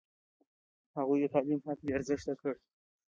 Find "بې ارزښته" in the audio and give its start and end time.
1.85-2.33